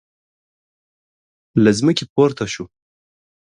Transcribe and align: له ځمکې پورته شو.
له 1.63 1.71
ځمکې 1.79 2.03
پورته 2.13 2.45
شو. 2.53 2.65